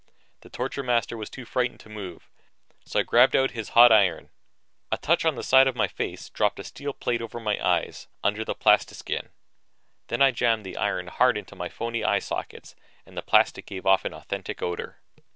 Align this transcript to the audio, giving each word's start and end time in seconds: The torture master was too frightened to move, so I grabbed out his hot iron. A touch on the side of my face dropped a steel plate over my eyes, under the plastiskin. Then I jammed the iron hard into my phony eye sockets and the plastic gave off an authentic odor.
The 0.39 0.49
torture 0.49 0.81
master 0.81 1.15
was 1.15 1.29
too 1.29 1.45
frightened 1.45 1.79
to 1.81 1.87
move, 1.87 2.27
so 2.85 2.99
I 3.01 3.03
grabbed 3.03 3.35
out 3.35 3.51
his 3.51 3.69
hot 3.77 3.91
iron. 3.91 4.31
A 4.91 4.97
touch 4.97 5.25
on 5.25 5.35
the 5.35 5.43
side 5.43 5.67
of 5.67 5.75
my 5.75 5.87
face 5.87 6.29
dropped 6.31 6.57
a 6.59 6.63
steel 6.63 6.91
plate 6.91 7.21
over 7.21 7.39
my 7.39 7.63
eyes, 7.63 8.07
under 8.23 8.43
the 8.43 8.55
plastiskin. 8.55 9.29
Then 10.07 10.19
I 10.19 10.31
jammed 10.31 10.65
the 10.65 10.75
iron 10.77 11.05
hard 11.05 11.37
into 11.37 11.55
my 11.55 11.69
phony 11.69 12.03
eye 12.03 12.17
sockets 12.17 12.75
and 13.05 13.15
the 13.15 13.21
plastic 13.21 13.67
gave 13.67 13.85
off 13.85 14.03
an 14.03 14.11
authentic 14.15 14.63
odor. 14.63 14.97